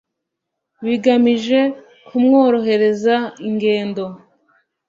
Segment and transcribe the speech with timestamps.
[0.85, 1.59] bigamije
[2.07, 3.15] kumworohereza
[3.47, 4.03] ingendo